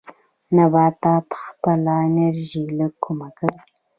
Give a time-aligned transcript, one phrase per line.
[0.55, 3.59] نباتات خپله انرژي له کومه کوي؟